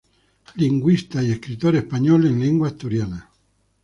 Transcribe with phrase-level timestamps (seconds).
[0.57, 3.29] Lingüista y escritor español en lengua asturiana.